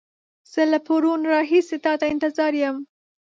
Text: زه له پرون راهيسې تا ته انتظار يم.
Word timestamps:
زه 0.51 0.61
له 0.71 0.79
پرون 0.87 1.21
راهيسې 1.33 1.77
تا 1.85 1.93
ته 1.99 2.05
انتظار 2.13 2.53
يم. 2.63 2.77